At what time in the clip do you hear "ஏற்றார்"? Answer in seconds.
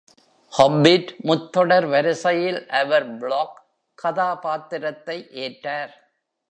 5.43-5.93